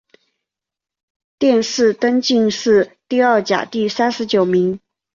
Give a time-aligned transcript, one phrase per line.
[1.37, 4.79] 殿试登进士第二甲第三十九名。